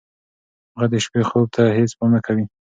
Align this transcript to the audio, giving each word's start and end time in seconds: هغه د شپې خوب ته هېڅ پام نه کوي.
هغه 0.73 0.85
د 0.91 0.93
شپې 1.05 1.21
خوب 1.29 1.45
ته 1.55 1.63
هېڅ 1.77 1.91
پام 1.97 2.09
نه 2.15 2.19
کوي. 2.25 2.45